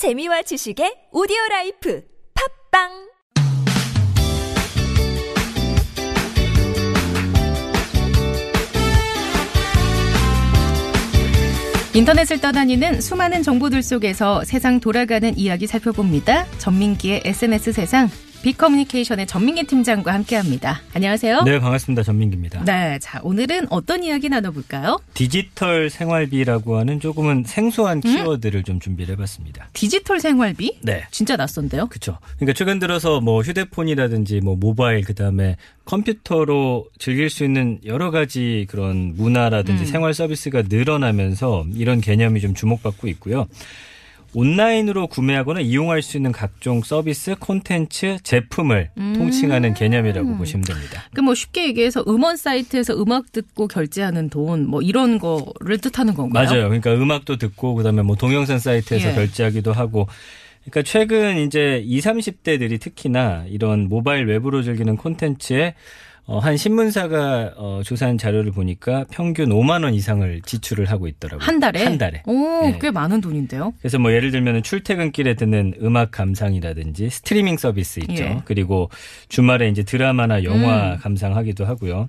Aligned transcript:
재미와 0.00 0.40
지식의 0.40 1.08
오디오 1.12 1.36
라이프 1.50 2.02
팟빵 2.72 2.88
인터넷을 11.92 12.40
떠다니는 12.40 13.02
수많은 13.02 13.42
정보들 13.42 13.82
속에서 13.82 14.42
세상 14.44 14.80
돌아가는 14.80 15.36
이야기 15.36 15.66
살펴봅니다. 15.66 16.46
전민기의 16.56 17.20
SNS 17.26 17.72
세상 17.72 18.08
빅커뮤니케이션의 18.42 19.26
전민기 19.26 19.64
팀장과 19.64 20.14
함께합니다. 20.14 20.80
안녕하세요. 20.94 21.42
네, 21.42 21.58
반갑습니다. 21.58 22.02
전민기입니다. 22.02 22.64
네, 22.64 22.98
자 23.00 23.20
오늘은 23.22 23.66
어떤 23.70 24.02
이야기 24.02 24.28
나눠볼까요? 24.28 24.98
디지털 25.14 25.90
생활비라고 25.90 26.78
하는 26.78 27.00
조금은 27.00 27.44
생소한 27.46 28.00
키워드를 28.00 28.62
좀 28.62 28.80
준비를 28.80 29.14
해봤습니다. 29.14 29.68
디지털 29.74 30.20
생활비? 30.20 30.78
네. 30.82 31.04
진짜 31.10 31.36
낯선데요? 31.36 31.88
그렇죠. 31.88 32.18
그러니까 32.36 32.54
최근 32.54 32.78
들어서 32.78 33.20
뭐 33.20 33.42
휴대폰이라든지 33.42 34.40
뭐 34.40 34.56
모바일 34.56 35.04
그다음에 35.04 35.56
컴퓨터로 35.84 36.86
즐길 36.98 37.28
수 37.28 37.44
있는 37.44 37.78
여러 37.84 38.10
가지 38.10 38.66
그런 38.70 39.14
문화라든지 39.16 39.84
생활 39.86 40.14
서비스가 40.14 40.62
늘어나면서 40.68 41.66
이런 41.74 42.00
개념이 42.00 42.40
좀 42.40 42.54
주목받고 42.54 43.08
있고요. 43.08 43.46
온라인으로 44.34 45.08
구매하거나 45.08 45.60
이용할 45.60 46.02
수 46.02 46.16
있는 46.16 46.30
각종 46.32 46.82
서비스, 46.82 47.34
콘텐츠, 47.38 48.18
제품을 48.22 48.90
통칭하는 48.96 49.74
개념이라고 49.74 50.36
보시면 50.36 50.64
됩니다. 50.64 51.02
그뭐 51.14 51.34
쉽게 51.34 51.66
얘기해서 51.66 52.04
음원 52.06 52.36
사이트에서 52.36 52.94
음악 53.02 53.32
듣고 53.32 53.66
결제하는 53.68 54.28
돈 54.30 54.60
뭐 54.70 54.80
이런 54.82 55.18
거를 55.18 55.78
뜻하는 55.78 56.14
건가요? 56.14 56.44
맞아요. 56.46 56.62
그러니까 56.64 56.94
음악도 56.94 57.36
듣고 57.36 57.74
그다음에 57.74 58.02
뭐 58.02 58.14
동영상 58.16 58.58
사이트에서 58.58 59.10
예. 59.10 59.14
결제하기도 59.14 59.72
하고 59.72 60.06
그러니까 60.64 60.82
최근 60.82 61.38
이제 61.38 61.82
20, 61.84 62.04
30대들이 62.12 62.80
특히나 62.80 63.44
이런 63.48 63.88
모바일 63.88 64.26
웹으로 64.26 64.62
즐기는 64.62 64.96
콘텐츠에 64.96 65.74
어, 66.30 66.38
한 66.38 66.56
신문사가 66.56 67.54
어, 67.56 67.80
조사한 67.84 68.16
자료를 68.16 68.52
보니까 68.52 69.04
평균 69.10 69.48
5만 69.48 69.82
원 69.82 69.94
이상을 69.94 70.42
지출을 70.42 70.88
하고 70.88 71.08
있더라고요. 71.08 71.44
한 71.44 71.58
달에? 71.58 71.82
한 71.82 71.98
달에. 71.98 72.22
오, 72.24 72.32
네. 72.62 72.78
꽤 72.80 72.92
많은 72.92 73.20
돈인데요. 73.20 73.74
그래서 73.80 73.98
뭐 73.98 74.12
예를 74.12 74.30
들면 74.30 74.62
출퇴근길에 74.62 75.34
듣는 75.34 75.74
음악 75.82 76.12
감상이라든지 76.12 77.10
스트리밍 77.10 77.56
서비스 77.56 77.98
있죠. 77.98 78.22
예. 78.22 78.42
그리고 78.44 78.90
주말에 79.28 79.70
이제 79.70 79.82
드라마나 79.82 80.44
영화 80.44 80.92
음. 80.92 80.98
감상하기도 80.98 81.64
하고요. 81.64 82.08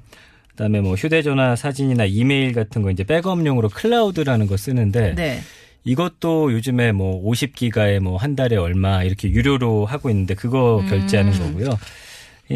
그다음에 0.50 0.82
뭐 0.82 0.94
휴대전화 0.94 1.56
사진이나 1.56 2.06
이메일 2.06 2.54
같은 2.54 2.84
거 2.84 2.92
이제 2.92 3.04
백업용으로 3.04 3.70
클라우드라는 3.70 4.46
거 4.46 4.56
쓰는데 4.56 5.16
네. 5.16 5.40
이것도 5.84 6.54
요즘에 6.54 6.92
뭐 6.92 7.20
50기가에 7.28 8.00
뭐 8.00 8.18
한 8.18 8.36
달에 8.36 8.56
얼마 8.56 9.02
이렇게 9.02 9.32
유료로 9.32 9.88
하고 9.88 10.12
있는데 10.12 10.36
그거 10.36 10.84
결제하는 10.88 11.34
음. 11.34 11.40
거고요. 11.40 11.70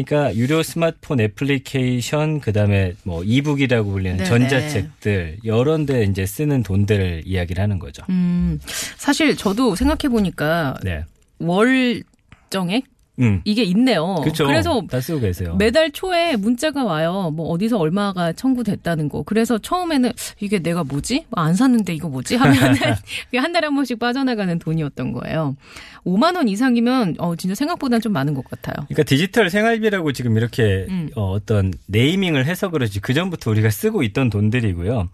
그러니까 0.04 0.34
유료 0.36 0.62
스마트폰 0.62 1.20
애플리케이션 1.20 2.40
그다음에 2.40 2.94
뭐 3.02 3.24
이북이라고 3.24 3.90
불리는 3.90 4.18
네네. 4.18 4.28
전자책들 4.28 5.38
여러 5.44 5.76
데 5.84 6.04
이제 6.04 6.26
쓰는 6.26 6.62
돈들을 6.62 7.22
이야기를 7.24 7.62
하는 7.62 7.78
거죠. 7.78 8.02
음, 8.08 8.58
사실 8.96 9.36
저도 9.36 9.74
생각해 9.74 10.10
보니까 10.10 10.74
네. 10.82 11.04
월정액 11.38 12.84
음. 13.20 13.40
이게 13.44 13.62
있네요. 13.64 14.16
그렇죠. 14.22 14.46
그래서 14.46 14.82
다 14.90 15.00
쓰고 15.00 15.20
계세요. 15.20 15.56
매달 15.56 15.90
초에 15.90 16.36
문자가 16.36 16.84
와요. 16.84 17.30
뭐 17.34 17.48
어디서 17.48 17.78
얼마가 17.78 18.32
청구됐다는 18.32 19.08
거. 19.08 19.22
그래서 19.22 19.58
처음에는 19.58 20.12
이게 20.40 20.58
내가 20.58 20.84
뭐지? 20.84 21.26
뭐안 21.30 21.54
샀는데 21.54 21.94
이거 21.94 22.08
뭐지? 22.08 22.36
하면은 22.36 22.76
그게 23.26 23.38
한 23.38 23.52
달에 23.52 23.66
한 23.66 23.74
번씩 23.74 23.98
빠져나가는 23.98 24.58
돈이었던 24.58 25.12
거예요. 25.12 25.56
5만 26.04 26.36
원 26.36 26.48
이상이면 26.48 27.16
어 27.18 27.34
진짜 27.36 27.54
생각보다는 27.54 28.00
좀 28.00 28.12
많은 28.12 28.34
것 28.34 28.44
같아요. 28.48 28.74
그러니까 28.86 29.02
디지털 29.02 29.50
생활비라고 29.50 30.12
지금 30.12 30.36
이렇게 30.36 30.86
음. 30.88 31.10
어, 31.16 31.32
어떤 31.32 31.72
naming을 31.86 32.46
해서 32.46 32.70
그렇지 32.70 33.00
그 33.00 33.14
전부터 33.14 33.50
우리가 33.50 33.70
쓰고 33.70 34.02
있던 34.02 34.30
돈들이고요. 34.30 35.08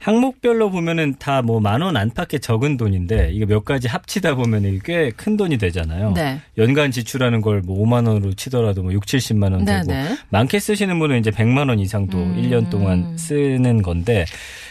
항목별로 0.00 0.70
보면은 0.70 1.14
다 1.18 1.42
뭐 1.42 1.60
만 1.60 1.82
원 1.82 1.96
안팎의 1.96 2.40
적은 2.40 2.76
돈인데 2.76 3.30
이게 3.32 3.44
몇 3.46 3.64
가지 3.64 3.86
합치다 3.86 4.34
보면 4.34 4.80
꽤큰 4.84 5.36
돈이 5.36 5.58
되잖아요. 5.58 6.12
네. 6.14 6.40
연간 6.58 6.90
지출하는 6.90 7.40
걸 7.42 7.60
뭐 7.64 7.84
5만 7.86 8.06
원으로 8.08 8.32
치더라도 8.32 8.82
뭐 8.82 8.92
6, 8.92 9.04
70만 9.04 9.52
원 9.52 9.64
되고 9.66 9.92
네 9.92 10.02
네. 10.08 10.16
많게 10.30 10.58
쓰시는 10.58 10.98
분은 10.98 11.18
이제 11.20 11.30
100만 11.30 11.68
원 11.68 11.78
이상도 11.78 12.16
음. 12.18 12.36
1년 12.40 12.70
동안 12.70 13.16
쓰는 13.18 13.82
건데 13.82 14.24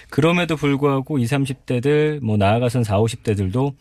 그럼에도 0.09 0.56
불구하고 0.56 1.19
20, 1.19 1.38
30대들 1.40 2.23
뭐 2.23 2.35
나아가선 2.38 2.84
40, 2.84 3.23
50대들도 3.23 3.73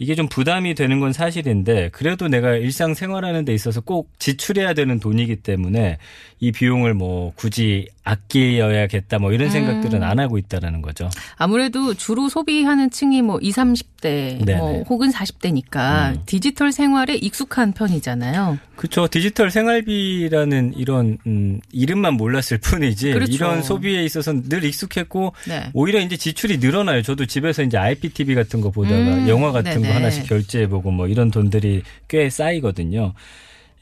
이게 0.00 0.14
좀 0.14 0.28
부담이 0.28 0.74
되는 0.74 1.00
건 1.00 1.12
사실인데 1.12 1.90
그래도 1.92 2.28
내가 2.28 2.54
일상 2.54 2.94
생활하는 2.94 3.44
데 3.44 3.52
있어서 3.54 3.80
꼭 3.80 4.10
지출해야 4.18 4.74
되는 4.74 4.98
돈이기 5.00 5.36
때문에 5.36 5.98
이 6.40 6.52
비용을 6.52 6.94
뭐 6.94 7.32
굳이 7.36 7.88
아껴야겠다 8.08 9.18
뭐 9.18 9.32
이런 9.32 9.50
생각들은 9.50 10.02
안 10.02 10.18
하고 10.18 10.38
있다라는 10.38 10.80
거죠. 10.82 11.10
아무래도 11.36 11.94
주로 11.94 12.28
소비하는 12.28 12.90
층이 12.90 13.22
뭐 13.22 13.38
20, 13.40 13.58
30대 13.58 14.44
네네. 14.44 14.56
뭐 14.56 14.82
혹은 14.84 15.10
40대니까 15.10 16.14
음. 16.14 16.22
디지털 16.26 16.72
생활에 16.72 17.14
익숙한 17.16 17.72
편이잖아요. 17.72 18.58
그렇죠. 18.76 19.08
디지털 19.08 19.50
생활비라는 19.50 20.74
이런 20.76 21.18
음, 21.26 21.60
이름만 21.72 22.14
몰랐을 22.14 22.58
뿐이지 22.62 23.12
그렇죠. 23.12 23.32
이런 23.32 23.62
소비에 23.62 24.04
있어서는 24.04 24.48
늘 24.48 24.64
익숙했고 24.64 25.34
네. 25.46 25.70
오히려 25.74 26.00
이제 26.00 26.16
지출이 26.16 26.58
늘어나요. 26.58 27.02
저도 27.02 27.26
집에서 27.26 27.62
이제 27.62 27.76
IPTV 27.76 28.34
같은 28.34 28.60
거 28.60 28.70
보다가 28.70 28.96
음, 28.96 29.28
영화 29.28 29.52
같은 29.52 29.72
네네. 29.82 29.88
거 29.88 29.94
하나씩 29.94 30.26
결제해 30.26 30.68
보고 30.68 30.90
뭐 30.90 31.08
이런 31.08 31.30
돈들이 31.30 31.82
꽤 32.08 32.30
쌓이거든요. 32.30 33.14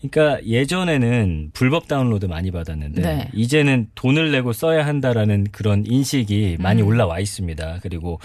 그러니까 0.01 0.45
예전에는 0.45 1.51
불법 1.53 1.89
다운로드 1.89 2.27
많이 2.27 2.51
받았는데 2.51 3.03
네. 3.03 3.29
이제는 3.33 3.89
돈을 3.95 4.31
내고 4.31 4.53
써야 4.53 4.87
한다라는 4.87 5.49
그런 5.53 5.84
인식이 5.87 6.59
많이 6.61 6.83
음. 6.83 6.89
올라와 6.89 7.19
있습니다. 7.19 7.79
그리고 7.83 8.21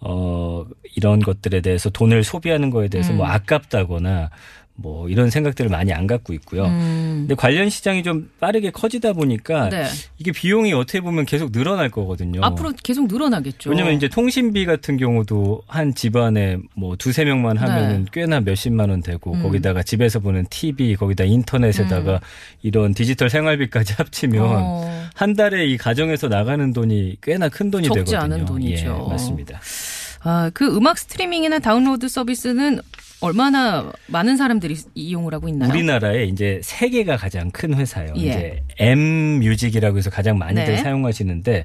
어 0.00 0.66
이런 0.96 1.20
것들에 1.20 1.60
대해서 1.60 1.88
돈을 1.88 2.24
소비하는 2.24 2.70
거에 2.70 2.88
대해서 2.88 3.12
음. 3.12 3.18
뭐 3.18 3.26
아깝다거나 3.26 4.30
뭐 4.76 5.08
이런 5.08 5.30
생각들을 5.30 5.70
많이 5.70 5.92
안 5.92 6.06
갖고 6.06 6.32
있고요. 6.32 6.64
음. 6.66 7.14
근데 7.20 7.34
관련 7.36 7.70
시장이 7.70 8.02
좀 8.02 8.28
빠르게 8.40 8.70
커지다 8.70 9.12
보니까 9.12 9.68
네. 9.68 9.84
이게 10.18 10.32
비용이 10.32 10.72
어떻게 10.72 11.00
보면 11.00 11.26
계속 11.26 11.52
늘어날 11.52 11.90
거거든요. 11.90 12.44
앞으로 12.44 12.72
계속 12.82 13.06
늘어나겠죠. 13.06 13.70
왜냐면 13.70 13.94
이제 13.94 14.08
통신비 14.08 14.66
같은 14.66 14.96
경우도 14.96 15.62
한 15.68 15.94
집안에 15.94 16.58
뭐 16.74 16.96
두세 16.96 17.24
명만 17.24 17.56
하면은 17.56 18.04
네. 18.04 18.10
꽤나 18.12 18.40
몇십만 18.40 18.90
원 18.90 19.00
되고 19.00 19.32
음. 19.32 19.42
거기다가 19.42 19.84
집에서 19.84 20.18
보는 20.18 20.46
TV 20.50 20.96
거기다 20.96 21.22
인터넷에다가 21.24 22.20
이런 22.62 22.94
디지털 22.94 23.30
생활비까지 23.30 23.94
합치면 23.98 24.42
어. 24.44 25.08
한 25.14 25.34
달에 25.34 25.66
이 25.66 25.76
가정에서 25.76 26.26
나가는 26.26 26.72
돈이 26.72 27.18
꽤나 27.22 27.48
큰 27.48 27.70
돈이 27.70 27.86
적지 27.86 28.10
되거든요. 28.10 28.34
않은 28.34 28.44
돈이죠. 28.44 29.04
예, 29.06 29.10
맞습니다. 29.10 29.60
아, 30.26 30.50
그 30.52 30.66
음악 30.74 30.98
스트리밍이나 30.98 31.58
다운로드 31.60 32.08
서비스는 32.08 32.80
얼마나 33.20 33.92
많은 34.08 34.36
사람들이 34.36 34.76
이용을 34.94 35.34
하고 35.34 35.48
있나요? 35.48 35.70
우리나라에 35.70 36.24
이제 36.24 36.60
세 36.62 36.88
개가 36.88 37.16
가장 37.16 37.50
큰 37.50 37.74
회사예요. 37.74 38.12
예. 38.16 38.20
이제 38.20 38.62
M 38.78 39.40
뮤직이라고 39.40 39.96
해서 39.98 40.10
가장 40.10 40.38
많이들 40.38 40.64
네. 40.64 40.76
사용하시는데 40.78 41.64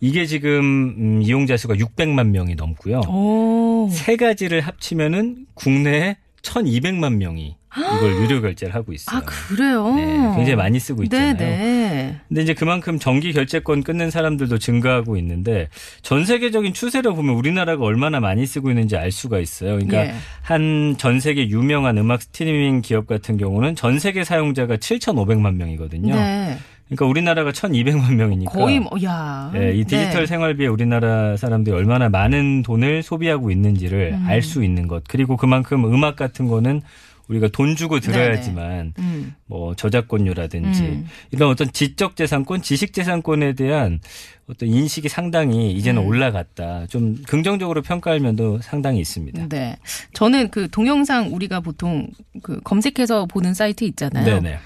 이게 0.00 0.26
지금 0.26 0.94
음, 0.98 1.22
이용자 1.22 1.56
수가 1.56 1.74
600만 1.74 2.28
명이 2.28 2.54
넘고요. 2.54 3.00
오. 3.08 3.88
세 3.90 4.16
가지를 4.16 4.60
합치면은 4.60 5.46
국내에 5.54 6.16
1,200만 6.42 7.16
명이 7.16 7.56
이걸 7.78 8.22
유료 8.22 8.40
결제를 8.40 8.74
하고 8.74 8.92
있어요. 8.92 9.18
아, 9.18 9.22
그래요? 9.22 9.94
네, 9.94 10.04
굉장히 10.36 10.56
많이 10.56 10.78
쓰고 10.78 11.04
있잖아요. 11.04 11.36
네네. 11.36 12.20
근데 12.28 12.42
이제 12.42 12.54
그만큼 12.54 12.98
정기 12.98 13.32
결제권 13.32 13.82
끊는 13.82 14.10
사람들도 14.10 14.58
증가하고 14.58 15.16
있는데 15.16 15.68
전 16.02 16.24
세계적인 16.24 16.74
추세를 16.74 17.14
보면 17.14 17.34
우리나라가 17.34 17.84
얼마나 17.84 18.20
많이 18.20 18.46
쓰고 18.46 18.70
있는지 18.70 18.96
알 18.96 19.10
수가 19.10 19.38
있어요. 19.38 19.72
그러니까 19.74 20.06
예. 20.06 20.14
한전 20.42 21.20
세계 21.20 21.48
유명한 21.48 21.98
음악 21.98 22.22
스트리밍 22.22 22.82
기업 22.82 23.06
같은 23.06 23.36
경우는 23.36 23.74
전 23.74 23.98
세계 23.98 24.24
사용자가 24.24 24.76
7,500만 24.76 25.54
명이거든요. 25.54 26.14
네. 26.14 26.58
그러니까 26.88 27.06
우리나라가 27.06 27.52
1,200만 27.52 28.14
명이니까 28.14 28.50
거의 28.50 28.80
뭐, 28.80 28.90
야. 29.04 29.52
예, 29.54 29.72
이 29.74 29.84
디지털 29.84 30.20
네. 30.20 30.26
생활비에 30.26 30.66
우리나라 30.66 31.36
사람들이 31.36 31.76
얼마나 31.76 32.08
많은 32.08 32.62
돈을 32.62 33.02
소비하고 33.02 33.50
있는지를 33.50 34.14
음. 34.14 34.24
알수 34.26 34.64
있는 34.64 34.88
것. 34.88 35.04
그리고 35.06 35.36
그만큼 35.36 35.84
음악 35.84 36.16
같은 36.16 36.48
거는 36.48 36.80
우리가 37.28 37.48
돈 37.48 37.76
주고 37.76 38.00
들어야지만 38.00 38.94
음. 38.98 39.34
뭐 39.46 39.74
저작권료라든지 39.74 40.82
음. 40.82 41.06
이런 41.30 41.50
어떤 41.50 41.70
지적 41.72 42.16
재산권, 42.16 42.62
지식 42.62 42.92
재산권에 42.92 43.52
대한 43.52 44.00
어떤 44.48 44.68
인식이 44.68 45.08
상당히 45.08 45.72
이제는 45.72 46.02
음. 46.02 46.08
올라갔다. 46.08 46.86
좀 46.86 47.22
긍정적으로 47.26 47.82
평가할 47.82 48.20
면도 48.20 48.60
상당히 48.62 49.00
있습니다. 49.00 49.48
네. 49.48 49.76
저는 50.14 50.48
그 50.50 50.68
동영상 50.70 51.34
우리가 51.34 51.60
보통 51.60 52.08
그 52.42 52.60
검색해서 52.62 53.26
보는 53.26 53.52
사이트 53.52 53.84
있잖아요. 53.84 54.24
네네. 54.24 54.58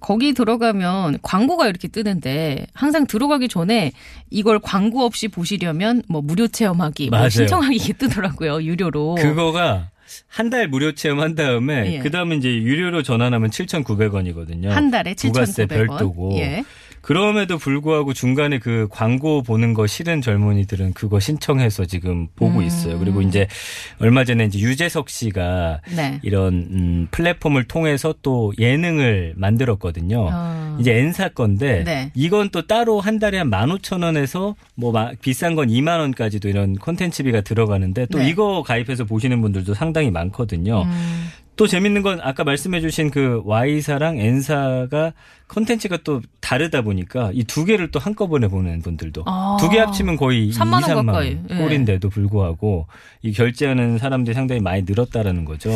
거기 0.00 0.34
들어가면 0.34 1.18
광고가 1.22 1.68
이렇게 1.68 1.88
뜨는데 1.88 2.66
항상 2.74 3.06
들어가기 3.06 3.48
전에 3.48 3.92
이걸 4.30 4.58
광고 4.58 5.04
없이 5.04 5.26
보시려면 5.28 6.02
뭐 6.08 6.20
무료 6.22 6.48
체험하기, 6.48 7.10
뭐. 7.10 7.28
신청하기 7.28 7.76
이게 7.76 7.92
뜨더라고요. 7.98 8.62
유료로. 8.62 9.16
그거가 9.16 9.90
한 10.28 10.50
달 10.50 10.68
무료 10.68 10.92
체험한 10.92 11.34
다음에 11.34 11.94
예. 11.94 11.98
그 11.98 12.10
다음에 12.10 12.36
이제 12.36 12.48
유료로 12.54 13.02
전환하면 13.02 13.50
7,900원이거든요. 13.50 14.68
한 14.68 14.90
달에 14.90 15.14
부가세 15.14 15.66
7,900원. 15.66 15.68
별도고. 15.88 16.38
예. 16.38 16.64
그럼에도 17.06 17.56
불구하고 17.56 18.14
중간에 18.14 18.58
그 18.58 18.88
광고 18.90 19.40
보는 19.40 19.74
거 19.74 19.86
싫은 19.86 20.22
젊은이들은 20.22 20.92
그거 20.92 21.20
신청해서 21.20 21.84
지금 21.84 22.26
보고 22.34 22.58
음. 22.58 22.64
있어요. 22.64 22.98
그리고 22.98 23.22
이제 23.22 23.46
얼마 24.00 24.24
전에 24.24 24.46
이제 24.46 24.58
유재석 24.58 25.08
씨가 25.08 25.82
네. 25.94 26.18
이런 26.22 26.66
음, 26.68 27.08
플랫폼을 27.12 27.68
통해서 27.68 28.12
또 28.22 28.52
예능을 28.58 29.34
만들었거든요. 29.36 30.30
어. 30.32 30.76
이제 30.80 30.96
N사 30.96 31.28
건데 31.28 31.84
네. 31.84 32.10
이건 32.16 32.48
또 32.50 32.66
따로 32.66 32.98
한 32.98 33.20
달에 33.20 33.38
한 33.38 33.50
15,000원에서 33.50 34.56
뭐 34.74 34.90
마- 34.90 35.12
비싼 35.22 35.54
건 35.54 35.68
2만 35.68 36.00
원까지도 36.00 36.48
이런 36.48 36.74
콘텐츠비가 36.74 37.42
들어가는데 37.42 38.06
또 38.06 38.18
네. 38.18 38.28
이거 38.30 38.64
가입해서 38.64 39.04
보시는 39.04 39.40
분들도 39.42 39.74
상당히 39.74 40.10
많거든요. 40.10 40.82
음. 40.82 41.28
또 41.56 41.66
재밌는 41.66 42.02
건 42.02 42.20
아까 42.22 42.44
말씀해 42.44 42.80
주신 42.80 43.10
그 43.10 43.40
Y사랑 43.44 44.18
N사가 44.18 45.12
콘텐츠가 45.48 45.98
또 46.04 46.20
다르다 46.40 46.82
보니까 46.82 47.30
이 47.32 47.44
두 47.44 47.64
개를 47.64 47.90
또 47.90 47.98
한꺼번에 47.98 48.48
보는 48.48 48.82
분들도 48.82 49.22
아. 49.26 49.56
두개 49.60 49.78
합치면 49.78 50.16
거의 50.16 50.48
2, 50.48 50.50
3만 50.52 50.72
원 50.74 50.82
3만 50.82 51.06
가까이. 51.06 51.34
원 51.34 51.46
예. 51.50 51.54
꼴인데도 51.56 52.10
불구하고 52.10 52.86
이 53.22 53.32
결제하는 53.32 53.98
사람들이 53.98 54.34
상당히 54.34 54.60
많이 54.60 54.82
늘었다라는 54.82 55.44
거죠. 55.46 55.70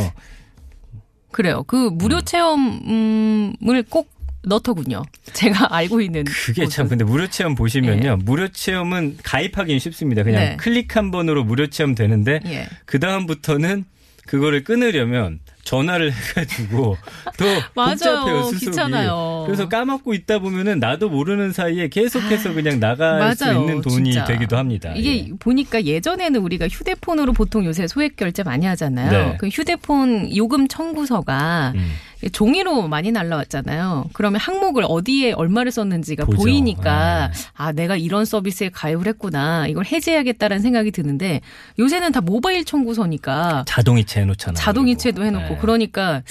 그래요. 1.30 1.62
그 1.66 1.76
무료 1.92 2.16
음. 2.16 2.22
체험을 2.24 3.84
꼭 3.88 4.10
넣더군요. 4.42 5.02
제가 5.32 5.68
알고 5.76 6.00
있는. 6.00 6.24
그게 6.24 6.64
곳은. 6.64 6.70
참 6.70 6.88
근데 6.88 7.04
무료 7.04 7.26
체험 7.28 7.54
보시면요. 7.54 8.18
무료 8.24 8.48
체험은 8.48 9.18
가입하기는 9.22 9.78
쉽습니다. 9.78 10.22
그냥 10.24 10.40
네. 10.42 10.56
클릭 10.56 10.96
한 10.96 11.10
번으로 11.10 11.44
무료 11.44 11.66
체험 11.68 11.94
되는데 11.94 12.40
예. 12.46 12.66
그 12.84 12.98
다음부터는 12.98 13.84
그거를 14.30 14.62
끊으려면 14.62 15.40
전화를 15.64 16.12
해가지고 16.12 16.96
더 17.36 17.44
맞아요. 17.74 17.96
복잡해요. 17.96 18.50
귀찮아요. 18.52 19.42
그래서 19.44 19.68
까먹고 19.68 20.14
있다 20.14 20.38
보면은 20.38 20.78
나도 20.78 21.10
모르는 21.10 21.52
사이에 21.52 21.88
계속해서 21.88 22.54
그냥 22.54 22.78
나갈 22.78 23.34
수 23.34 23.44
맞아요. 23.44 23.60
있는 23.60 23.80
돈이 23.80 24.12
진짜. 24.12 24.24
되기도 24.26 24.56
합니다. 24.56 24.92
이게 24.94 25.18
예. 25.18 25.32
보니까 25.36 25.84
예전에는 25.84 26.40
우리가 26.40 26.68
휴대폰으로 26.68 27.32
보통 27.32 27.64
요새 27.64 27.88
소액 27.88 28.14
결제 28.16 28.44
많이 28.44 28.66
하잖아요. 28.66 29.10
네. 29.10 29.36
그 29.40 29.48
휴대폰 29.48 30.34
요금 30.36 30.68
청구서가 30.68 31.72
음. 31.74 31.90
종이로 32.32 32.88
많이 32.88 33.12
날라왔잖아요. 33.12 34.10
그러면 34.12 34.40
항목을 34.40 34.84
어디에 34.86 35.32
얼마를 35.32 35.72
썼는지가 35.72 36.26
보죠. 36.26 36.36
보이니까 36.38 37.30
네. 37.32 37.40
아 37.54 37.72
내가 37.72 37.96
이런 37.96 38.24
서비스에 38.24 38.68
가입을 38.68 39.06
했구나. 39.06 39.66
이걸 39.66 39.86
해지해야겠다라는 39.86 40.60
생각이 40.62 40.90
드는데 40.90 41.40
요새는 41.78 42.12
다 42.12 42.20
모바일 42.20 42.64
청구서니까 42.64 43.64
자동이체 43.66 44.20
해놓잖아요. 44.20 44.56
자동이체도. 44.56 45.24
해놓고 45.24 45.48
네. 45.48 45.58
그러니까 45.60 46.22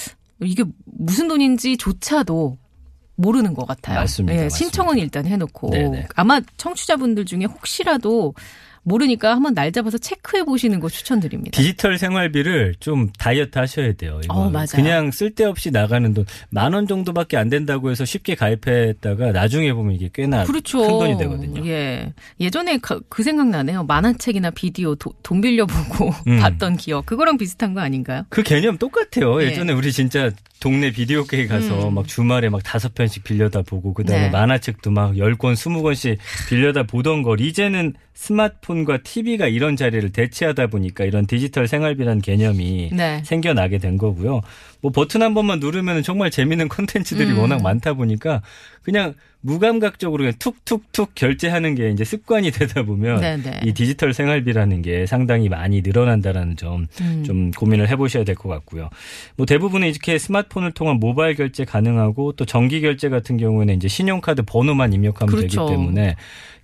이게 0.41 0.63
무슨 0.85 1.27
돈인지조차도 1.27 2.57
모르는 3.15 3.53
것 3.53 3.67
같아요. 3.67 3.99
맞습니다. 3.99 4.33
예, 4.33 4.43
맞습니다. 4.43 4.57
신청은 4.57 4.97
일단 4.97 5.25
해놓고 5.25 5.71
네네. 5.71 6.07
아마 6.15 6.39
청취자분들 6.57 7.25
중에 7.25 7.45
혹시라도 7.45 8.33
모르니까 8.89 9.31
한번 9.35 9.53
날 9.53 9.71
잡아서 9.71 9.97
체크해 9.97 10.43
보시는 10.43 10.79
거 10.81 10.89
추천드립니다. 10.89 11.55
디지털 11.55 11.97
생활비를 11.97 12.75
좀 12.81 13.09
다이어트 13.17 13.57
하셔야 13.57 13.93
돼요. 13.93 14.19
어, 14.27 14.49
맞아요. 14.49 14.65
그냥 14.75 15.11
쓸데없이 15.11 15.71
나가는 15.71 16.13
돈 16.13 16.25
만 16.49 16.73
원 16.73 16.87
정도밖에 16.87 17.37
안 17.37 17.47
된다고 17.49 17.89
해서 17.91 18.03
쉽게 18.05 18.35
가입했다가 18.35 19.31
나중에 19.31 19.71
보면 19.73 19.95
이게 19.95 20.09
꽤나 20.13 20.43
그렇죠. 20.43 20.79
큰 20.81 20.87
돈이 20.89 21.17
되거든요. 21.17 21.65
예. 21.67 22.11
예전에 22.39 22.77
그, 22.79 23.01
그 23.09 23.23
생각 23.23 23.47
나네요. 23.49 23.83
만화책이나 23.83 24.49
비디오 24.51 24.95
도- 24.95 25.13
돈 25.23 25.41
빌려보고 25.41 26.09
음. 26.27 26.39
봤던 26.41 26.77
기억. 26.77 27.05
그거랑 27.05 27.37
비슷한 27.37 27.73
거 27.73 27.81
아닌가요? 27.81 28.23
그 28.29 28.43
개념 28.43 28.77
똑같아요. 28.77 29.41
예. 29.41 29.47
예전에 29.47 29.73
우리 29.73 29.91
진짜 29.91 30.31
동네 30.59 30.91
비디오 30.91 31.23
게임 31.25 31.47
가서 31.47 31.87
음. 31.89 31.93
막 31.93 32.07
주말에 32.07 32.49
막 32.49 32.61
다섯 32.63 32.93
편씩 32.93 33.23
빌려다 33.23 33.61
보고 33.61 33.93
그다음에 33.93 34.23
네. 34.25 34.29
만화책도 34.29 34.91
막 34.91 35.17
열 35.17 35.35
권, 35.35 35.55
스무 35.55 35.81
권씩 35.83 36.17
빌려다 36.49 36.83
보던 36.83 37.23
걸 37.23 37.39
이제는 37.41 37.93
스마트폰 38.13 38.78
과 38.85 38.97
TV가 38.97 39.47
이런 39.47 39.75
자리를 39.75 40.11
대체하다 40.11 40.67
보니까 40.67 41.03
이런 41.05 41.25
디지털 41.27 41.67
생활비라는 41.67 42.21
개념이 42.21 42.91
네. 42.93 43.21
생겨나게 43.25 43.77
된 43.77 43.97
거고요. 43.97 44.41
뭐 44.81 44.91
버튼 44.91 45.21
한 45.21 45.33
번만 45.33 45.59
누르면 45.59 46.03
정말 46.03 46.31
재밌는 46.31 46.69
콘텐츠들이 46.69 47.31
음. 47.31 47.39
워낙 47.39 47.61
많다 47.61 47.93
보니까 47.93 48.41
그냥 48.81 49.13
무감각적으로 49.41 50.23
그냥 50.23 50.33
툭툭툭 50.39 51.15
결제하는 51.15 51.75
게 51.75 51.89
이제 51.91 52.03
습관이 52.03 52.51
되다 52.51 52.83
보면 52.83 53.21
네네. 53.21 53.61
이 53.65 53.73
디지털 53.73 54.13
생활비라는 54.13 54.81
게 54.81 55.05
상당히 55.05 55.47
많이 55.49 55.81
늘어난다라는 55.81 56.57
점좀 56.57 57.29
음. 57.29 57.51
고민을 57.51 57.89
해보셔야 57.89 58.23
될 58.23 58.35
것 58.35 58.47
같고요. 58.49 58.89
뭐 59.35 59.45
대부분은 59.45 59.87
이렇게 59.89 60.17
스마트폰을 60.17 60.71
통한 60.71 60.97
모바일 60.97 61.35
결제 61.35 61.65
가능하고 61.65 62.33
또 62.33 62.45
정기 62.45 62.79
결제 62.81 63.09
같은 63.09 63.37
경우에는 63.37 63.75
이제 63.75 63.87
신용카드 63.89 64.43
번호만 64.43 64.93
입력하면 64.93 65.35
그렇죠. 65.35 65.65
되기 65.65 65.77
때문에 65.77 66.15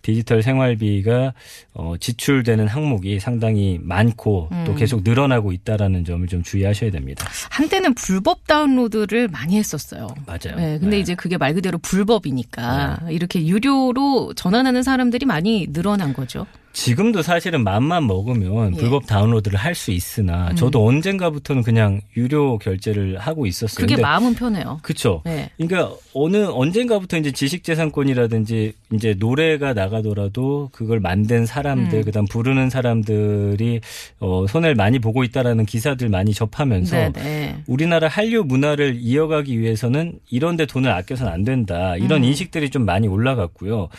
디지털 0.06 0.44
생활비가 0.44 1.34
어, 1.74 1.96
지출되는 2.00 2.68
항목이 2.68 3.19
상당히 3.19 3.80
많고 3.81 4.50
또 4.63 4.74
음. 4.74 4.75
계속 4.75 5.02
늘어나고 5.04 5.52
있다라는 5.52 6.06
점을 6.06 6.28
좀 6.28 6.44
주의하셔야 6.44 6.92
됩니다. 6.92 7.25
한때는 7.50 7.96
불법 7.96 8.46
다운로드를 8.46 9.30
많이 9.30 9.57
했었어요. 9.57 10.07
맞아요. 10.28 10.57
네, 10.57 10.78
근데 10.78 10.98
네. 10.98 11.00
이제 11.00 11.16
그게 11.16 11.38
말 11.38 11.56
그대로 11.56 11.80
불법이니까 11.80 13.00
이렇게 13.10 13.48
유료로 13.48 14.36
전환하는 14.36 14.84
사람들이 14.84 15.25
많이 15.25 15.66
늘어난 15.74 16.13
거죠. 16.13 16.46
지금도 16.75 17.22
사실은 17.22 17.63
맘만 17.63 18.06
먹으면 18.06 18.74
예. 18.74 18.75
음. 18.75 18.75
불법 18.75 19.07
다운로드를 19.07 19.57
할 19.57 19.75
수 19.75 19.92
있으나 19.92 20.56
저도 20.56 20.86
언젠가부터는 20.88 21.62
그냥 21.62 22.00
유료 22.16 22.57
결제를 22.57 23.18
하고 23.18 23.45
있었어요. 23.45 23.86
그게 23.86 24.01
마음은 24.01 24.33
편해요. 24.36 24.80
그쵸. 24.83 25.22
네. 25.25 25.50
그러니까 25.57 25.94
어느 26.13 26.45
언젠가부터 26.45 27.18
이제 27.18 27.31
지식재산권이라든지 27.33 28.74
이제 28.94 29.16
노래가 29.18 29.74
나가더라도 29.74 30.69
그걸 30.72 31.01
만든 31.01 31.45
사람들 31.45 32.00
음. 32.00 32.04
그다음 32.04 32.25
부르는 32.25 32.69
사람들이 32.69 33.81
어 34.19 34.45
손해를 34.48 34.75
많이 34.75 35.00
보고 35.00 35.24
있다라는 35.25 35.66
기사들 35.66 36.07
많이 36.07 36.33
접하면서 36.33 36.95
네, 36.95 37.12
네. 37.12 37.63
우리나라 37.68 38.07
한류 38.07 38.44
문화를 38.45 38.95
이어가기 39.00 39.60
위해서는 39.60 40.19
이런데 40.30 40.66
돈을 40.66 40.89
아껴서는 40.92 41.31
안 41.31 41.44
된다 41.44 41.98
이런 41.98 42.24
음. 42.24 42.30
인식들이 42.30 42.69
좀 42.69 42.86
많이 42.86 43.07
올라갔고요. 43.10 43.89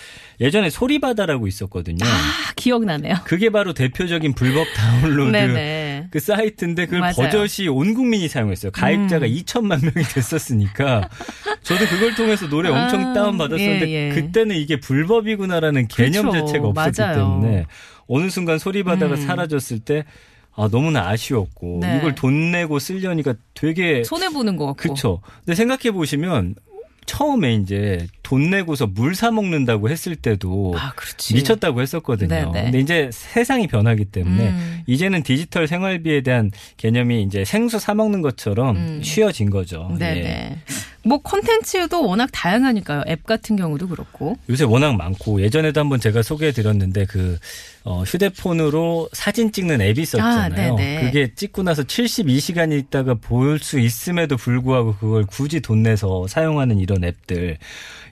예전에 0.40 0.70
소리바다라고 0.70 1.46
있었거든요. 1.46 2.04
아, 2.04 2.52
기억나네요. 2.66 3.14
그게 3.24 3.50
바로 3.50 3.72
대표적인 3.72 4.32
불법 4.34 4.66
다운로드 4.74 5.30
네네. 5.30 6.08
그 6.10 6.18
사이트인데 6.18 6.86
그걸 6.86 7.00
맞아요. 7.00 7.14
버젓이 7.14 7.68
온 7.68 7.94
국민이 7.94 8.26
사용했어요. 8.26 8.72
가입자가 8.72 9.26
음. 9.26 9.30
2천만 9.30 9.80
명이 9.82 10.04
됐었으니까 10.12 11.08
저도 11.62 11.86
그걸 11.86 12.16
통해서 12.16 12.48
노래 12.48 12.68
엄청 12.68 13.10
아, 13.10 13.12
다운 13.12 13.38
받았었는데 13.38 13.88
예, 13.88 14.08
예. 14.08 14.14
그때는 14.14 14.56
이게 14.56 14.80
불법이구나라는 14.80 15.86
개념 15.86 16.28
그렇죠. 16.30 16.46
자체가 16.46 16.68
없었기 16.68 17.00
맞아요. 17.00 17.16
때문에 17.16 17.66
어느 18.08 18.28
순간 18.30 18.58
소리 18.58 18.82
바다가 18.82 19.14
음. 19.14 19.26
사라졌을 19.26 19.78
때 19.78 20.04
아, 20.56 20.68
너무나 20.68 21.08
아쉬웠고 21.08 21.78
네. 21.82 21.98
이걸 21.98 22.16
돈 22.16 22.50
내고 22.50 22.80
쓰려니까 22.80 23.34
되게 23.54 24.02
손해 24.02 24.28
보는 24.28 24.56
것 24.56 24.66
같고. 24.66 24.94
그쵸. 24.94 25.20
근데 25.44 25.54
생각해 25.54 25.92
보시면 25.92 26.56
처음에 27.06 27.54
이제 27.54 28.06
돈 28.22 28.50
내고서 28.50 28.86
물 28.86 29.14
사 29.14 29.30
먹는다고 29.30 29.88
했을 29.88 30.14
때도 30.16 30.74
아. 30.76 30.92
미쳤다고 31.32 31.80
했었거든요. 31.80 32.28
네네. 32.28 32.64
근데 32.64 32.78
이제 32.80 33.08
세상이 33.12 33.66
변하기 33.68 34.06
때문에 34.06 34.48
음. 34.48 34.82
이제는 34.86 35.22
디지털 35.22 35.66
생활비에 35.66 36.20
대한 36.20 36.50
개념이 36.76 37.22
이제 37.22 37.44
생수 37.44 37.78
사 37.78 37.94
먹는 37.94 38.20
것처럼 38.22 38.76
음. 38.76 39.00
쉬워진 39.02 39.48
거죠. 39.48 39.94
네네. 39.98 40.20
예. 40.20 40.56
뭐 41.04 41.18
콘텐츠도 41.18 42.04
워낙 42.04 42.28
다양하니까요. 42.32 43.04
앱 43.08 43.24
같은 43.24 43.56
경우도 43.56 43.88
그렇고. 43.88 44.36
요새 44.50 44.64
워낙 44.64 44.94
많고 44.96 45.40
예전에도 45.40 45.80
한번 45.80 46.00
제가 46.00 46.22
소개해 46.22 46.50
드렸는데 46.52 47.04
그 47.06 47.38
어, 47.88 48.02
휴대폰으로 48.02 49.08
사진 49.12 49.52
찍는 49.52 49.80
앱이 49.80 50.02
있었잖아요. 50.02 50.72
아. 50.74 51.00
그게 51.00 51.32
찍고 51.34 51.62
나서 51.62 51.84
72시간이 51.84 52.76
있다가 52.80 53.14
볼 53.14 53.60
수 53.60 53.78
있음에도 53.78 54.36
불구하고 54.36 54.96
그걸 54.96 55.24
굳이 55.24 55.60
돈 55.60 55.82
내서 55.84 56.26
사용하는 56.26 56.78
이런 56.78 57.04
앱들. 57.04 57.58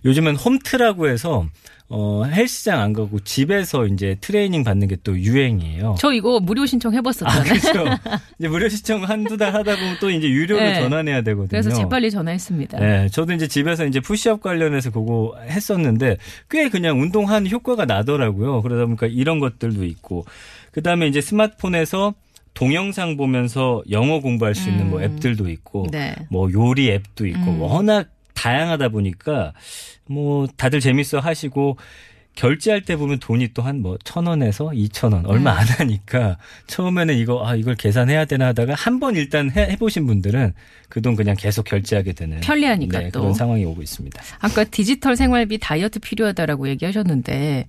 요즘은 0.04 0.36
홈트라고 0.36 1.08
해서 1.08 1.46
어, 1.90 2.24
헬스장 2.24 2.80
안 2.80 2.92
가고 2.94 3.20
집에서 3.20 3.86
이제 3.86 4.16
트레이닝 4.20 4.64
받는 4.64 4.88
게 4.88 4.96
또 5.04 5.18
유행이에요. 5.18 5.96
저 5.98 6.12
이거 6.14 6.40
무료 6.40 6.64
신청 6.64 6.92
아, 6.92 6.96
해봤었잖아요. 6.96 7.42
그렇죠. 7.44 7.84
이제 8.38 8.48
무료 8.48 8.68
시청 8.70 9.04
한두 9.04 9.36
달 9.36 9.52
하다 9.54 9.76
보면 9.76 9.96
또 10.00 10.10
이제 10.10 10.26
유료로 10.28 10.60
네. 10.62 10.74
전환해야 10.80 11.20
되거든요. 11.22 11.48
그래서 11.48 11.70
재빨리 11.70 12.10
전화했습니다. 12.10 12.78
네, 12.78 13.08
저도 13.10 13.34
이제 13.34 13.46
집에서 13.48 13.84
이제 13.84 14.00
푸시업 14.00 14.40
관련해서 14.40 14.90
그거 14.90 15.34
했었는데 15.46 16.16
꽤 16.48 16.70
그냥 16.70 17.00
운동한 17.02 17.48
효과가 17.48 17.84
나더라고요. 17.84 18.62
그러다 18.62 18.86
보니까 18.86 19.06
이런 19.06 19.38
것들 19.40 19.63
도 19.72 19.84
있고 19.84 20.24
그 20.72 20.82
다음에 20.82 21.06
이제 21.06 21.20
스마트폰에서 21.20 22.14
동영상 22.52 23.16
보면서 23.16 23.82
영어 23.90 24.20
공부할 24.20 24.54
수 24.54 24.68
있는 24.68 24.90
뭐 24.90 25.00
음. 25.00 25.04
앱들도 25.04 25.48
있고 25.48 25.88
네. 25.90 26.14
뭐 26.30 26.50
요리 26.52 26.90
앱도 26.90 27.26
있고 27.26 27.50
음. 27.50 27.60
워낙 27.60 28.08
다양하다 28.34 28.90
보니까 28.90 29.52
뭐 30.06 30.46
다들 30.56 30.80
재밌어 30.80 31.18
하시고 31.18 31.76
결제할 32.34 32.82
때 32.82 32.96
보면 32.96 33.18
돈이 33.20 33.48
또 33.54 33.62
한 33.62 33.80
뭐 33.80 33.96
천 34.04 34.26
원에서 34.26 34.72
이천 34.74 35.12
원 35.12 35.24
얼마 35.26 35.52
음. 35.52 35.58
안 35.58 35.66
하니까 35.66 36.36
처음에는 36.66 37.16
이거 37.16 37.46
아 37.46 37.54
이걸 37.54 37.74
계산해야 37.76 38.24
되나 38.24 38.46
하다가 38.48 38.74
한 38.74 38.98
번 39.00 39.14
일단 39.16 39.50
해, 39.50 39.70
해보신 39.72 40.06
분들은 40.06 40.52
그 40.88 41.00
돈 41.02 41.16
그냥 41.16 41.36
계속 41.38 41.64
결제하게 41.64 42.12
되는 42.12 42.40
편리하니까 42.40 42.98
네, 42.98 43.10
또. 43.10 43.20
그런 43.20 43.34
상황이 43.34 43.64
오고 43.64 43.82
있습니다. 43.82 44.22
아까 44.40 44.64
디지털 44.64 45.16
생활비 45.16 45.58
다이어트 45.58 45.98
필요하다라고 45.98 46.68
얘기하셨는데 46.68 47.66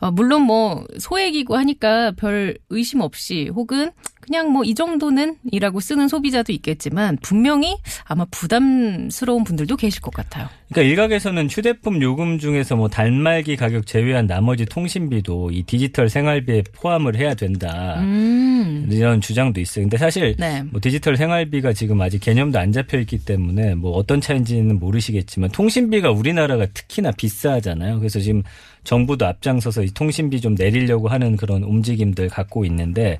어, 0.00 0.10
물론 0.10 0.42
뭐 0.42 0.86
소액이고 0.98 1.56
하니까 1.56 2.12
별 2.12 2.56
의심 2.70 3.00
없이 3.00 3.50
혹은 3.54 3.90
그냥 4.22 4.50
뭐 4.50 4.62
이 4.72 4.74
정도는 4.74 5.36
이라고 5.50 5.80
쓰는 5.80 6.08
소비자도 6.08 6.52
있겠지만 6.52 7.18
분명히 7.20 7.76
아마 8.04 8.24
부담스러운 8.30 9.44
분들도 9.44 9.76
계실 9.76 10.00
것 10.00 10.14
같아요. 10.14 10.48
그러니까 10.70 10.90
일각에서는 10.90 11.48
휴대폰 11.50 12.00
요금 12.00 12.38
중에서 12.38 12.76
뭐 12.76 12.88
단말기 12.88 13.56
가격 13.56 13.86
제외한 13.86 14.26
나머지 14.26 14.64
통신비도 14.64 15.50
이 15.50 15.64
디지털 15.64 16.08
생활비에 16.08 16.62
포함을 16.72 17.16
해야 17.16 17.34
된다. 17.34 17.96
음. 17.98 18.88
이런 18.90 19.20
주장도 19.20 19.60
있어요. 19.60 19.84
근데 19.84 19.98
사실 19.98 20.34
네. 20.38 20.62
뭐 20.70 20.80
디지털 20.80 21.16
생활비가 21.16 21.74
지금 21.74 22.00
아직 22.00 22.20
개념도 22.20 22.58
안 22.58 22.72
잡혀 22.72 22.98
있기 23.00 23.18
때문에 23.18 23.74
뭐 23.74 23.92
어떤 23.92 24.20
차이인지는 24.22 24.78
모르시겠지만 24.78 25.50
통신비가 25.50 26.10
우리나라가 26.10 26.64
특히나 26.66 27.10
비싸잖아요. 27.10 27.98
그래서 27.98 28.20
지금 28.20 28.42
정부도 28.84 29.26
앞장서서 29.26 29.82
이 29.82 29.90
통신비 29.90 30.40
좀 30.40 30.54
내리려고 30.54 31.08
하는 31.08 31.36
그런 31.36 31.62
움직임들 31.62 32.28
갖고 32.28 32.64
있는데 32.64 33.18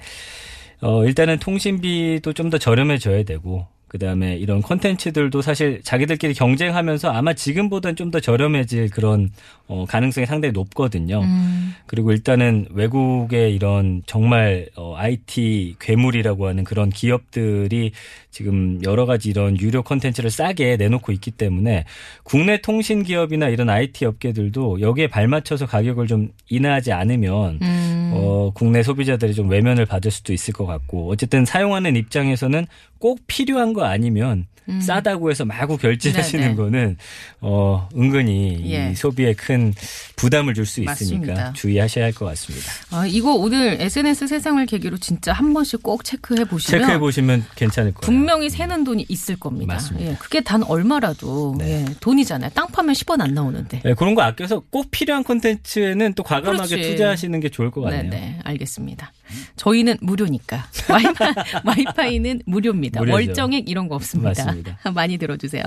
어 0.82 1.04
일단은 1.04 1.38
통신비도 1.38 2.32
좀 2.34 2.50
더 2.50 2.58
저렴해져야 2.58 3.22
되고 3.22 3.66
그 3.88 3.98
다음에 3.98 4.36
이런 4.36 4.62
콘텐츠들도 4.62 5.42
사실 5.42 5.80
자기들끼리 5.82 6.32
경쟁하면서 6.34 7.10
아마 7.10 7.34
지금보다는 7.34 7.94
좀 7.94 8.10
더 8.10 8.20
저렴해질 8.20 8.90
그런 8.90 9.30
어 9.68 9.84
가능성이 9.86 10.26
상당히 10.26 10.52
높거든요. 10.52 11.20
음. 11.20 11.74
그리고 11.86 12.10
일단은 12.12 12.66
외국의 12.70 13.54
이런 13.54 14.02
정말 14.06 14.68
어, 14.76 14.94
IT 14.96 15.76
괴물이라고 15.78 16.46
하는 16.48 16.64
그런 16.64 16.90
기업들이 16.90 17.92
지금 18.30 18.80
여러 18.84 19.04
가지 19.06 19.28
이런 19.30 19.58
유료 19.60 19.82
콘텐츠를 19.82 20.30
싸게 20.30 20.76
내놓고 20.76 21.12
있기 21.12 21.30
때문에 21.30 21.84
국내 22.22 22.60
통신 22.60 23.02
기업이나 23.02 23.48
이런 23.48 23.68
IT 23.70 24.04
업계들도 24.06 24.80
여기에 24.80 25.08
발맞춰서 25.08 25.66
가격을 25.66 26.06
좀 26.06 26.30
인하하지 26.48 26.92
않으면 26.92 27.58
음. 27.62 28.01
어, 28.12 28.50
국내 28.54 28.82
소비자들이 28.82 29.34
좀 29.34 29.48
외면을 29.50 29.86
받을 29.86 30.10
수도 30.10 30.32
있을 30.32 30.52
것 30.54 30.66
같고 30.66 31.10
어쨌든 31.10 31.44
사용하는 31.44 31.96
입장에서는 31.96 32.66
꼭 32.98 33.20
필요한 33.26 33.72
거 33.72 33.84
아니면 33.84 34.46
싸다고 34.80 35.28
해서 35.28 35.44
마구 35.44 35.76
결제하시는 35.76 36.44
음. 36.44 36.54
네네. 36.54 36.56
거는 36.56 36.96
어 37.40 37.88
은근히 37.96 38.62
예. 38.72 38.90
이 38.92 38.94
소비에 38.94 39.32
큰 39.34 39.74
부담을 40.14 40.54
줄 40.54 40.64
수 40.66 40.80
있으니까 40.80 40.92
맞습니다. 41.26 41.52
주의하셔야 41.54 42.04
할 42.04 42.12
것 42.12 42.26
같습니다. 42.26 42.66
아, 42.92 43.04
이거 43.04 43.34
오늘 43.34 43.76
SNS 43.80 44.28
세상을 44.28 44.64
계기로 44.66 44.98
진짜 44.98 45.32
한 45.32 45.52
번씩 45.52 45.82
꼭 45.82 46.04
체크해 46.04 46.44
보시면 46.44 46.80
체크해 46.80 46.98
보시면 47.00 47.44
괜찮을 47.56 47.92
거예요. 47.92 48.00
분명히 48.02 48.48
새는 48.50 48.84
돈이 48.84 49.04
있을 49.08 49.34
겁니다. 49.34 49.74
맞습니다. 49.74 50.12
예, 50.12 50.16
그게 50.20 50.40
단 50.42 50.62
얼마라도 50.62 51.56
네. 51.58 51.84
예, 51.88 51.94
돈이잖아요. 51.98 52.50
땅 52.54 52.68
파면 52.68 52.94
10원 52.94 53.20
안 53.20 53.34
나오는데. 53.34 53.80
네, 53.84 53.94
그런 53.94 54.14
거 54.14 54.22
아껴서 54.22 54.62
꼭 54.70 54.92
필요한 54.92 55.24
콘텐츠에는 55.24 56.12
또 56.14 56.22
과감하게 56.22 56.68
그렇지. 56.76 56.90
투자하시는 56.92 57.40
게 57.40 57.48
좋을 57.48 57.72
것 57.72 57.80
같네요. 57.80 58.01
네 58.01 58.01
네, 58.10 58.38
알겠습니다. 58.44 59.12
저희는 59.56 59.96
무료니까. 60.00 60.66
와이파이, 60.88 61.32
와이파이 61.64 62.18
는 62.20 62.42
무료입니다. 62.46 63.00
무료죠. 63.00 63.14
월정액 63.14 63.68
이런 63.68 63.88
거 63.88 63.94
없습니다. 63.96 64.44
맞습니다. 64.44 64.78
많이 64.94 65.18
들어주세요. 65.18 65.62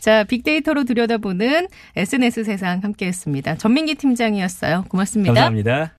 자, 0.00 0.24
빅데이터로 0.24 0.84
들여다보는 0.84 1.68
SNS 1.96 2.44
세상 2.44 2.82
함께 2.82 3.06
했습니다. 3.06 3.56
전민기 3.56 3.94
팀장이었어요. 3.96 4.84
고맙습니다. 4.88 5.34
감사합니다. 5.34 5.92